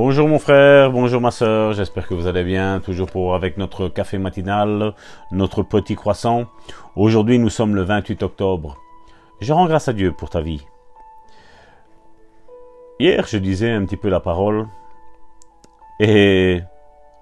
Bonjour 0.00 0.28
mon 0.28 0.38
frère, 0.38 0.92
bonjour 0.92 1.20
ma 1.20 1.32
soeur, 1.32 1.72
j'espère 1.72 2.06
que 2.06 2.14
vous 2.14 2.28
allez 2.28 2.44
bien, 2.44 2.78
toujours 2.78 3.10
pour 3.10 3.34
avec 3.34 3.56
notre 3.56 3.88
café 3.88 4.16
matinal, 4.16 4.94
notre 5.32 5.64
petit 5.64 5.96
croissant. 5.96 6.44
Aujourd'hui 6.94 7.40
nous 7.40 7.48
sommes 7.48 7.74
le 7.74 7.82
28 7.82 8.22
octobre. 8.22 8.76
Je 9.40 9.52
rends 9.52 9.66
grâce 9.66 9.88
à 9.88 9.92
Dieu 9.92 10.12
pour 10.12 10.30
ta 10.30 10.40
vie. 10.40 10.64
Hier 13.00 13.26
je 13.26 13.38
disais 13.38 13.72
un 13.72 13.84
petit 13.86 13.96
peu 13.96 14.08
la 14.08 14.20
parole 14.20 14.68
et 15.98 16.60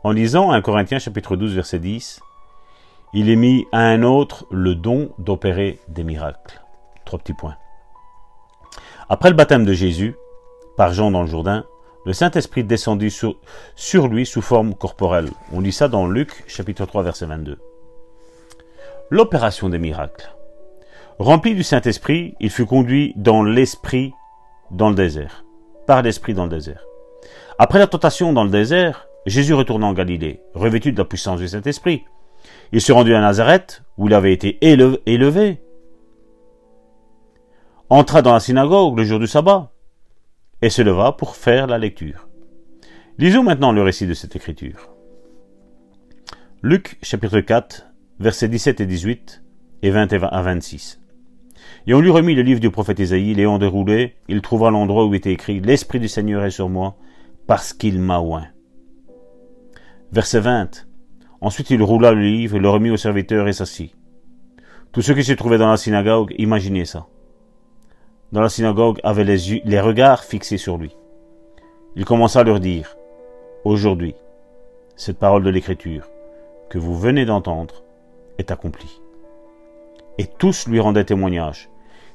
en 0.04 0.10
lisant 0.10 0.50
1 0.50 0.60
Corinthiens 0.60 0.98
chapitre 0.98 1.34
12 1.34 1.54
verset 1.54 1.78
10, 1.78 2.20
il 3.14 3.30
est 3.30 3.36
mis 3.36 3.66
à 3.72 3.86
un 3.86 4.02
autre 4.02 4.44
le 4.50 4.74
don 4.74 5.12
d'opérer 5.16 5.80
des 5.88 6.04
miracles. 6.04 6.62
Trois 7.06 7.20
petits 7.20 7.32
points. 7.32 7.56
Après 9.08 9.30
le 9.30 9.34
baptême 9.34 9.64
de 9.64 9.72
Jésus, 9.72 10.14
par 10.76 10.92
Jean 10.92 11.10
dans 11.10 11.22
le 11.22 11.28
Jourdain, 11.28 11.64
le 12.06 12.12
Saint-Esprit 12.12 12.62
descendit 12.62 13.10
sur, 13.10 14.06
lui 14.06 14.26
sous 14.26 14.40
forme 14.40 14.74
corporelle. 14.74 15.28
On 15.52 15.60
lit 15.60 15.72
ça 15.72 15.88
dans 15.88 16.06
Luc 16.06 16.44
chapitre 16.46 16.86
3 16.86 17.02
verset 17.02 17.26
22. 17.26 17.58
L'opération 19.10 19.68
des 19.68 19.78
miracles. 19.78 20.32
Rempli 21.18 21.56
du 21.56 21.64
Saint-Esprit, 21.64 22.36
il 22.38 22.50
fut 22.50 22.64
conduit 22.64 23.12
dans 23.16 23.42
l'Esprit 23.42 24.12
dans 24.70 24.88
le 24.88 24.94
désert. 24.94 25.44
Par 25.88 26.02
l'Esprit 26.02 26.32
dans 26.32 26.44
le 26.44 26.50
désert. 26.50 26.84
Après 27.58 27.80
la 27.80 27.88
tentation 27.88 28.32
dans 28.32 28.44
le 28.44 28.50
désert, 28.50 29.08
Jésus 29.26 29.54
retourna 29.54 29.88
en 29.88 29.92
Galilée, 29.92 30.40
revêtu 30.54 30.92
de 30.92 30.98
la 30.98 31.04
puissance 31.04 31.40
du 31.40 31.48
Saint-Esprit. 31.48 32.04
Il 32.70 32.80
se 32.80 32.92
rendit 32.92 33.14
à 33.14 33.20
Nazareth, 33.20 33.82
où 33.98 34.06
il 34.06 34.14
avait 34.14 34.32
été 34.32 34.58
élevé. 34.64 35.60
Entra 37.90 38.22
dans 38.22 38.32
la 38.32 38.40
synagogue 38.40 38.96
le 38.96 39.04
jour 39.04 39.18
du 39.18 39.26
sabbat 39.26 39.72
et 40.62 40.70
se 40.70 40.82
leva 40.82 41.12
pour 41.12 41.36
faire 41.36 41.66
la 41.66 41.78
lecture. 41.78 42.28
Lisons 43.18 43.42
maintenant 43.42 43.72
le 43.72 43.82
récit 43.82 44.06
de 44.06 44.14
cette 44.14 44.36
écriture. 44.36 44.90
Luc 46.62 46.98
chapitre 47.02 47.40
4, 47.40 47.86
versets 48.18 48.48
17 48.48 48.80
et 48.80 48.86
18 48.86 49.42
et 49.82 49.90
20 49.90 50.12
à 50.12 50.42
26. 50.42 51.00
Et 51.86 51.94
on 51.94 52.00
lui 52.00 52.10
remit 52.10 52.34
le 52.34 52.42
livre 52.42 52.60
du 52.60 52.70
prophète 52.70 52.98
Isaïe, 52.98 53.34
Léon 53.34 53.58
déroulé, 53.58 54.16
il 54.28 54.40
trouva 54.42 54.70
l'endroit 54.70 55.06
où 55.06 55.14
était 55.14 55.32
écrit 55.32 55.60
L'Esprit 55.60 56.00
du 56.00 56.08
Seigneur 56.08 56.44
est 56.44 56.50
sur 56.50 56.68
moi, 56.68 56.96
parce 57.46 57.72
qu'il 57.72 58.00
m'a 58.00 58.20
oint. 58.20 58.48
Verset 60.12 60.40
20. 60.40 60.86
Ensuite 61.40 61.70
il 61.70 61.82
roula 61.82 62.12
le 62.12 62.22
livre, 62.22 62.58
le 62.58 62.68
remit 62.68 62.90
au 62.90 62.96
serviteur 62.96 63.46
et 63.48 63.52
s'assit. 63.52 63.94
Tous 64.92 65.02
ceux 65.02 65.14
qui 65.14 65.24
se 65.24 65.32
trouvaient 65.32 65.58
dans 65.58 65.70
la 65.70 65.76
synagogue 65.76 66.34
imaginaient 66.38 66.86
ça 66.86 67.06
dans 68.32 68.40
la 68.40 68.48
synagogue 68.48 69.00
avait 69.02 69.24
les, 69.24 69.62
les 69.64 69.80
regards 69.80 70.24
fixés 70.24 70.58
sur 70.58 70.78
lui. 70.78 70.96
Il 71.94 72.04
commença 72.04 72.40
à 72.40 72.44
leur 72.44 72.60
dire, 72.60 72.96
Aujourd'hui, 73.64 74.14
cette 74.96 75.18
parole 75.18 75.42
de 75.42 75.50
l'Écriture 75.50 76.08
que 76.68 76.78
vous 76.78 76.96
venez 76.96 77.24
d'entendre 77.24 77.82
est 78.38 78.50
accomplie. 78.50 79.00
Et 80.18 80.26
tous 80.26 80.68
lui 80.68 80.80
rendaient 80.80 81.04
témoignage. 81.04 81.68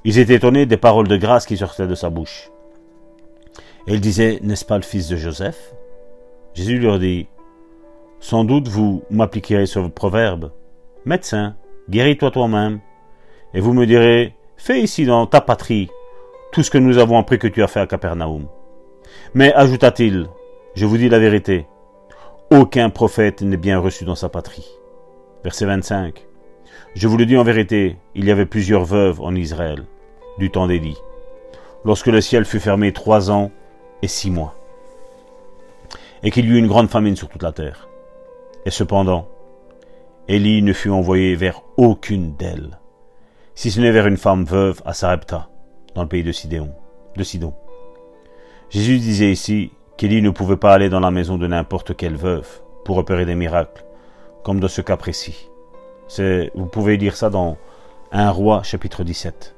Ils 0.03 0.17
étaient 0.17 0.35
étonnés 0.35 0.65
des 0.65 0.77
paroles 0.77 1.07
de 1.07 1.17
grâce 1.17 1.45
qui 1.45 1.57
sortaient 1.57 1.87
de 1.87 1.95
sa 1.95 2.09
bouche. 2.09 2.51
Et 3.87 3.93
il 3.93 4.01
disait, 4.01 4.39
N'est-ce 4.41 4.65
pas 4.65 4.77
le 4.77 4.83
fils 4.83 5.07
de 5.09 5.17
Joseph? 5.17 5.73
Jésus 6.53 6.79
leur 6.79 6.99
dit, 6.99 7.27
Sans 8.19 8.43
doute 8.43 8.67
vous 8.67 9.03
m'appliquerez 9.09 9.65
ce 9.65 9.79
proverbe, 9.79 10.51
Médecin, 11.05 11.55
guéris-toi 11.89 12.31
toi-même. 12.31 12.79
Et 13.53 13.59
vous 13.59 13.73
me 13.73 13.85
direz, 13.85 14.35
Fais 14.57 14.81
ici 14.81 15.05
dans 15.05 15.25
ta 15.25 15.41
patrie 15.41 15.89
tout 16.51 16.63
ce 16.63 16.71
que 16.71 16.77
nous 16.77 16.97
avons 16.97 17.17
appris 17.17 17.39
que 17.39 17.47
tu 17.47 17.63
as 17.63 17.67
fait 17.67 17.79
à 17.79 17.87
Capernaum. 17.87 18.47
Mais, 19.33 19.53
ajouta-t-il, 19.53 20.27
je 20.75 20.85
vous 20.85 20.97
dis 20.97 21.09
la 21.09 21.19
vérité, 21.19 21.65
aucun 22.49 22.89
prophète 22.89 23.41
n'est 23.41 23.57
bien 23.57 23.79
reçu 23.79 24.03
dans 24.03 24.15
sa 24.15 24.27
patrie. 24.27 24.69
Verset 25.43 25.65
25. 25.65 26.25
Je 26.93 27.07
vous 27.07 27.15
le 27.15 27.25
dis 27.25 27.37
en 27.37 27.43
vérité, 27.43 27.97
il 28.15 28.25
y 28.25 28.31
avait 28.31 28.45
plusieurs 28.45 28.83
veuves 28.83 29.21
en 29.21 29.33
Israël, 29.33 29.85
du 30.37 30.51
temps 30.51 30.67
d'Élie, 30.67 30.97
lorsque 31.85 32.07
le 32.07 32.19
ciel 32.19 32.43
fut 32.43 32.59
fermé 32.59 32.91
trois 32.91 33.31
ans 33.31 33.51
et 34.01 34.07
six 34.07 34.29
mois, 34.29 34.55
et 36.21 36.31
qu'il 36.31 36.45
y 36.45 36.49
eut 36.49 36.57
une 36.57 36.67
grande 36.67 36.89
famine 36.89 37.15
sur 37.15 37.29
toute 37.29 37.43
la 37.43 37.53
terre. 37.53 37.87
Et 38.65 38.71
cependant, 38.71 39.29
Élie 40.27 40.61
ne 40.61 40.73
fut 40.73 40.89
envoyé 40.89 41.35
vers 41.35 41.61
aucune 41.77 42.35
d'elles, 42.35 42.79
si 43.55 43.71
ce 43.71 43.79
n'est 43.79 43.91
vers 43.91 44.07
une 44.07 44.17
femme 44.17 44.43
veuve 44.43 44.81
à 44.85 44.93
Sarepta, 44.93 45.47
dans 45.95 46.03
le 46.03 46.07
pays 46.07 46.23
de 46.23 46.31
Sidon. 46.31 46.73
Jésus 48.69 48.99
disait 48.99 49.31
ici 49.31 49.71
qu'Élie 49.97 50.21
ne 50.21 50.29
pouvait 50.29 50.57
pas 50.57 50.73
aller 50.73 50.89
dans 50.89 50.99
la 50.99 51.11
maison 51.11 51.37
de 51.37 51.47
n'importe 51.47 51.95
quelle 51.95 52.15
veuve 52.15 52.47
pour 52.85 52.97
opérer 52.97 53.25
des 53.25 53.35
miracles, 53.35 53.85
comme 54.43 54.59
dans 54.59 54.67
ce 54.67 54.81
cas 54.81 54.97
précis. 54.97 55.49
vous 56.55 56.65
pouvez 56.65 56.97
lire 56.97 57.15
ça 57.15 57.29
dans 57.29 57.57
1 58.11 58.29
roi 58.31 58.63
chapitre 58.63 59.03
17. 59.03 59.55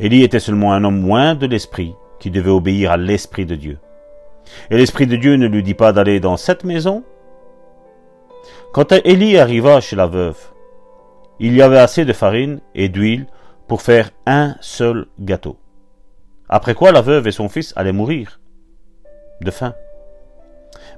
Élie 0.00 0.22
était 0.22 0.40
seulement 0.40 0.72
un 0.72 0.82
homme 0.82 1.06
loin 1.06 1.34
de 1.34 1.46
l'esprit 1.46 1.94
qui 2.18 2.30
devait 2.30 2.50
obéir 2.50 2.90
à 2.90 2.96
l'esprit 2.96 3.46
de 3.46 3.54
Dieu. 3.54 3.78
Et 4.70 4.76
l'esprit 4.76 5.06
de 5.06 5.16
Dieu 5.16 5.36
ne 5.36 5.46
lui 5.46 5.62
dit 5.62 5.74
pas 5.74 5.92
d'aller 5.92 6.20
dans 6.20 6.36
cette 6.36 6.64
maison. 6.64 7.04
Quand 8.72 8.92
Élie 8.92 9.38
arriva 9.38 9.80
chez 9.80 9.94
la 9.94 10.06
veuve, 10.06 10.38
il 11.38 11.54
y 11.54 11.62
avait 11.62 11.78
assez 11.78 12.04
de 12.04 12.12
farine 12.12 12.60
et 12.74 12.88
d'huile 12.88 13.26
pour 13.74 13.82
faire 13.82 14.10
un 14.24 14.54
seul 14.60 15.06
gâteau. 15.18 15.58
Après 16.48 16.76
quoi 16.76 16.92
la 16.92 17.00
veuve 17.00 17.26
et 17.26 17.32
son 17.32 17.48
fils 17.48 17.72
allaient 17.74 17.90
mourir 17.90 18.38
de 19.40 19.50
faim. 19.50 19.74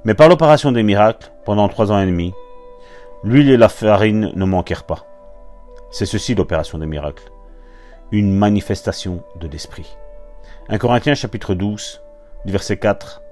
Mais 0.04 0.12
par 0.12 0.28
l'opération 0.28 0.72
des 0.72 0.82
miracles, 0.82 1.32
pendant 1.46 1.70
trois 1.70 1.90
ans 1.90 1.98
et 1.98 2.04
demi, 2.04 2.34
l'huile 3.24 3.48
et 3.48 3.56
la 3.56 3.70
farine 3.70 4.30
ne 4.36 4.44
manquèrent 4.44 4.84
pas. 4.84 5.06
C'est 5.90 6.04
ceci 6.04 6.34
l'opération 6.34 6.76
des 6.76 6.84
miracles. 6.84 7.32
Une 8.12 8.36
manifestation 8.36 9.24
de 9.40 9.48
l'Esprit. 9.48 9.96
1 10.68 10.76
Corinthiens 10.76 11.14
chapitre 11.14 11.54
12, 11.54 12.02
du 12.44 12.52
verset 12.52 12.76
4, 12.76 13.22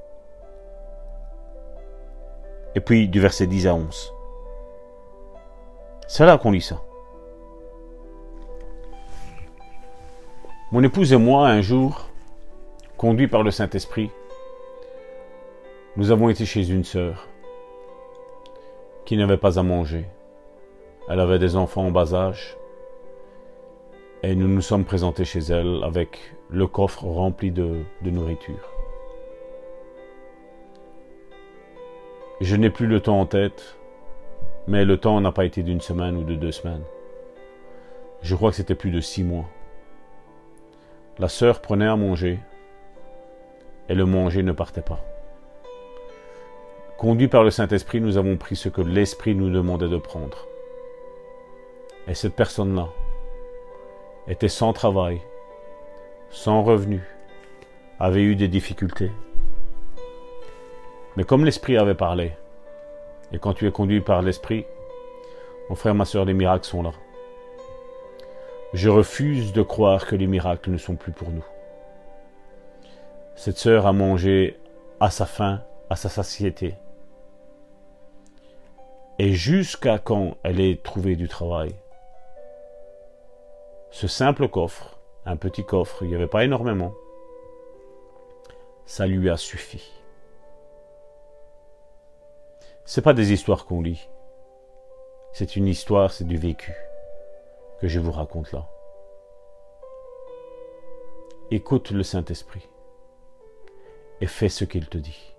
et 2.76 2.80
puis 2.80 3.08
du 3.08 3.20
verset 3.20 3.46
10 3.46 3.66
à 3.66 3.74
11. 3.74 4.14
C'est 6.08 6.24
là 6.24 6.38
qu'on 6.38 6.50
lit 6.50 6.62
ça. 6.62 6.80
Mon 10.74 10.82
épouse 10.82 11.12
et 11.12 11.16
moi, 11.16 11.46
un 11.46 11.60
jour, 11.60 12.08
conduits 12.96 13.28
par 13.28 13.44
le 13.44 13.52
Saint-Esprit, 13.52 14.10
nous 15.96 16.10
avons 16.10 16.28
été 16.28 16.44
chez 16.44 16.68
une 16.68 16.82
sœur 16.82 17.28
qui 19.04 19.16
n'avait 19.16 19.36
pas 19.36 19.60
à 19.60 19.62
manger. 19.62 20.04
Elle 21.08 21.20
avait 21.20 21.38
des 21.38 21.54
enfants 21.54 21.86
en 21.86 21.90
bas 21.92 22.12
âge. 22.12 22.56
Et 24.24 24.34
nous 24.34 24.48
nous 24.48 24.62
sommes 24.62 24.84
présentés 24.84 25.24
chez 25.24 25.38
elle 25.38 25.84
avec 25.84 26.18
le 26.50 26.66
coffre 26.66 27.04
rempli 27.04 27.52
de, 27.52 27.84
de 28.02 28.10
nourriture. 28.10 28.68
Je 32.40 32.56
n'ai 32.56 32.70
plus 32.70 32.88
le 32.88 32.98
temps 32.98 33.20
en 33.20 33.26
tête, 33.26 33.76
mais 34.66 34.84
le 34.84 34.96
temps 34.96 35.20
n'a 35.20 35.30
pas 35.30 35.44
été 35.44 35.62
d'une 35.62 35.80
semaine 35.80 36.16
ou 36.16 36.24
de 36.24 36.34
deux 36.34 36.50
semaines. 36.50 36.82
Je 38.22 38.34
crois 38.34 38.50
que 38.50 38.56
c'était 38.56 38.74
plus 38.74 38.90
de 38.90 39.00
six 39.00 39.22
mois. 39.22 39.44
La 41.18 41.28
sœur 41.28 41.60
prenait 41.60 41.86
à 41.86 41.94
manger, 41.94 42.40
et 43.88 43.94
le 43.94 44.04
manger 44.04 44.42
ne 44.42 44.50
partait 44.50 44.82
pas. 44.82 44.98
Conduits 46.98 47.28
par 47.28 47.44
le 47.44 47.50
Saint-Esprit, 47.50 48.00
nous 48.00 48.16
avons 48.16 48.36
pris 48.36 48.56
ce 48.56 48.68
que 48.68 48.80
l'Esprit 48.80 49.36
nous 49.36 49.48
demandait 49.48 49.88
de 49.88 49.96
prendre. 49.96 50.48
Et 52.08 52.14
cette 52.14 52.34
personne-là 52.34 52.88
était 54.26 54.48
sans 54.48 54.72
travail, 54.72 55.20
sans 56.30 56.64
revenu, 56.64 57.00
avait 58.00 58.22
eu 58.22 58.34
des 58.34 58.48
difficultés. 58.48 59.12
Mais 61.16 61.22
comme 61.22 61.44
l'Esprit 61.44 61.76
avait 61.76 61.94
parlé, 61.94 62.32
et 63.32 63.38
quand 63.38 63.54
tu 63.54 63.68
es 63.68 63.70
conduit 63.70 64.00
par 64.00 64.20
l'Esprit, 64.20 64.66
mon 65.68 65.76
frère, 65.76 65.94
ma 65.94 66.04
soeur, 66.04 66.24
les 66.24 66.34
miracles 66.34 66.66
sont 66.66 66.82
là. 66.82 66.90
Je 68.74 68.88
refuse 68.88 69.52
de 69.52 69.62
croire 69.62 70.04
que 70.04 70.16
les 70.16 70.26
miracles 70.26 70.72
ne 70.72 70.78
sont 70.78 70.96
plus 70.96 71.12
pour 71.12 71.30
nous. 71.30 71.44
Cette 73.36 73.56
sœur 73.56 73.86
a 73.86 73.92
mangé 73.92 74.58
à 74.98 75.10
sa 75.10 75.26
faim, 75.26 75.62
à 75.90 75.94
sa 75.94 76.08
satiété. 76.08 76.74
Et 79.20 79.32
jusqu'à 79.32 80.00
quand 80.00 80.38
elle 80.42 80.58
ait 80.58 80.80
trouvé 80.82 81.14
du 81.14 81.28
travail? 81.28 81.72
Ce 83.92 84.08
simple 84.08 84.48
coffre, 84.48 84.98
un 85.24 85.36
petit 85.36 85.64
coffre, 85.64 86.02
il 86.02 86.08
n'y 86.08 86.16
avait 86.16 86.26
pas 86.26 86.42
énormément, 86.42 86.94
ça 88.86 89.06
lui 89.06 89.30
a 89.30 89.36
suffi. 89.36 89.88
C'est 92.84 93.02
pas 93.02 93.14
des 93.14 93.32
histoires 93.32 93.66
qu'on 93.66 93.82
lit. 93.82 94.08
C'est 95.32 95.54
une 95.54 95.68
histoire, 95.68 96.10
c'est 96.10 96.24
du 96.26 96.36
vécu 96.36 96.74
que 97.80 97.88
je 97.88 98.00
vous 98.00 98.12
raconte 98.12 98.52
là. 98.52 98.68
Écoute 101.50 101.90
le 101.90 102.02
Saint-Esprit 102.02 102.68
et 104.20 104.26
fais 104.26 104.48
ce 104.48 104.64
qu'il 104.64 104.88
te 104.88 104.98
dit. 104.98 105.34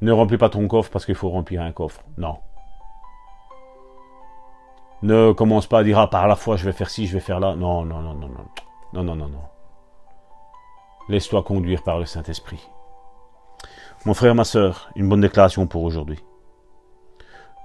Ne 0.00 0.12
remplis 0.12 0.38
pas 0.38 0.50
ton 0.50 0.66
coffre 0.68 0.90
parce 0.90 1.06
qu'il 1.06 1.14
faut 1.14 1.30
remplir 1.30 1.62
un 1.62 1.72
coffre. 1.72 2.02
Non. 2.18 2.38
Ne 5.02 5.32
commence 5.32 5.66
pas 5.66 5.80
à 5.80 5.84
dire, 5.84 5.98
ah, 5.98 6.08
par 6.08 6.26
la 6.26 6.36
foi, 6.36 6.56
je 6.56 6.64
vais 6.64 6.72
faire 6.72 6.90
ci, 6.90 7.06
je 7.06 7.14
vais 7.14 7.20
faire 7.20 7.40
là. 7.40 7.54
Non, 7.54 7.84
non, 7.84 8.00
non, 8.00 8.14
non, 8.14 8.28
non. 8.28 8.46
Non, 8.92 9.04
non, 9.04 9.16
non, 9.16 9.28
non. 9.28 9.42
Laisse-toi 11.08 11.42
conduire 11.42 11.82
par 11.82 11.98
le 11.98 12.06
Saint-Esprit. 12.06 12.68
Mon 14.04 14.14
frère, 14.14 14.34
ma 14.34 14.44
sœur, 14.44 14.90
une 14.96 15.08
bonne 15.08 15.20
déclaration 15.20 15.66
pour 15.66 15.82
aujourd'hui. 15.82 16.22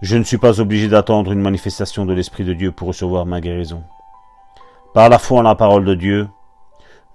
Je 0.02 0.18
ne 0.18 0.24
suis 0.24 0.40
pas 0.40 0.60
obligé 0.60 0.88
d'attendre 0.88 1.32
une 1.32 1.42
manifestation 1.42 2.06
de 2.08 2.14
l'Esprit 2.14 2.44
de 2.44 2.54
Dieu 2.54 2.72
pour 2.72 2.88
recevoir 2.88 3.28
ma 3.28 3.40
guérison. 3.40 3.84
Par 4.96 5.10
la 5.10 5.20
foi 5.20 5.40
en 5.40 5.44
la 5.44 5.54
parole 5.54 5.86
de 5.86 5.94
Dieu, 5.94 6.28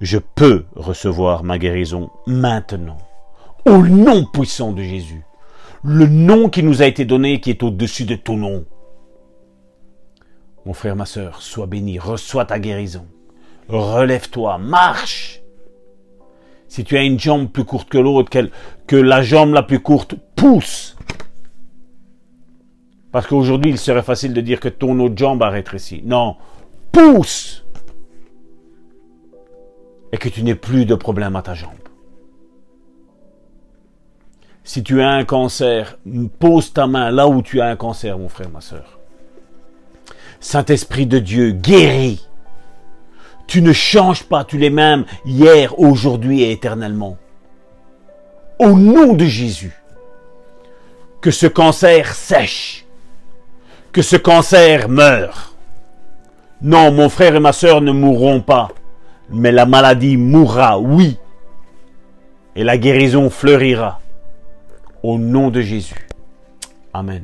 je 0.00 0.18
peux 0.18 0.66
recevoir 0.76 1.42
ma 1.42 1.58
guérison 1.58 2.10
maintenant. 2.28 2.98
Au 3.66 3.78
nom 3.78 4.24
puissant 4.24 4.70
de 4.70 4.82
Jésus. 4.82 5.24
Le 5.82 6.06
nom 6.06 6.48
qui 6.48 6.62
nous 6.62 6.80
a 6.80 6.86
été 6.86 7.04
donné 7.04 7.40
qui 7.40 7.50
est 7.50 7.64
au-dessus 7.64 8.04
de 8.04 8.14
tout 8.14 8.36
nom. 8.36 8.64
Mon 10.64 10.72
frère, 10.72 10.94
ma 10.94 11.06
sœur, 11.06 11.42
sois 11.42 11.66
béni, 11.66 11.98
reçois 11.98 12.44
ta 12.44 12.60
guérison. 12.60 13.06
Relève-toi, 13.68 14.58
marche. 14.58 15.42
Si 16.68 16.84
tu 16.84 16.96
as 16.96 17.02
une 17.02 17.18
jambe 17.18 17.50
plus 17.50 17.64
courte 17.64 17.88
que 17.88 17.98
l'autre, 17.98 18.30
que 18.86 18.96
la 18.96 19.22
jambe 19.22 19.54
la 19.54 19.62
plus 19.64 19.80
courte 19.80 20.14
pousse. 20.36 20.96
Parce 23.16 23.28
qu'aujourd'hui, 23.28 23.70
il 23.70 23.78
serait 23.78 24.02
facile 24.02 24.34
de 24.34 24.42
dire 24.42 24.60
que 24.60 24.68
ton 24.68 25.00
autre 25.00 25.16
jambe 25.16 25.42
a 25.42 25.48
rétréci. 25.48 26.02
Non, 26.04 26.36
pousse. 26.92 27.64
Et 30.12 30.18
que 30.18 30.28
tu 30.28 30.42
n'aies 30.42 30.54
plus 30.54 30.84
de 30.84 30.94
problème 30.94 31.34
à 31.34 31.40
ta 31.40 31.54
jambe. 31.54 31.72
Si 34.64 34.82
tu 34.82 35.00
as 35.00 35.08
un 35.08 35.24
cancer, 35.24 35.98
pose 36.38 36.74
ta 36.74 36.86
main 36.86 37.10
là 37.10 37.26
où 37.26 37.40
tu 37.40 37.62
as 37.62 37.68
un 37.68 37.76
cancer, 37.76 38.18
mon 38.18 38.28
frère, 38.28 38.50
ma 38.50 38.60
soeur. 38.60 38.98
Saint-Esprit 40.38 41.06
de 41.06 41.18
Dieu, 41.18 41.52
guéris. 41.52 42.28
Tu 43.46 43.62
ne 43.62 43.72
changes 43.72 44.24
pas, 44.24 44.44
tu 44.44 44.58
l'es 44.58 44.68
même 44.68 45.06
hier, 45.24 45.78
aujourd'hui 45.78 46.42
et 46.42 46.52
éternellement. 46.52 47.16
Au 48.58 48.72
nom 48.72 49.14
de 49.14 49.24
Jésus, 49.24 49.72
que 51.22 51.30
ce 51.30 51.46
cancer 51.46 52.14
sèche, 52.14 52.85
que 53.96 54.02
ce 54.02 54.16
cancer 54.16 54.90
meure. 54.90 55.54
Non, 56.60 56.92
mon 56.92 57.08
frère 57.08 57.34
et 57.34 57.40
ma 57.40 57.54
sœur 57.54 57.80
ne 57.80 57.92
mourront 57.92 58.42
pas, 58.42 58.68
mais 59.30 59.50
la 59.50 59.64
maladie 59.64 60.18
mourra, 60.18 60.78
oui, 60.78 61.16
et 62.54 62.62
la 62.62 62.76
guérison 62.76 63.30
fleurira. 63.30 64.00
Au 65.02 65.16
nom 65.16 65.48
de 65.48 65.62
Jésus. 65.62 66.08
Amen. 66.92 67.22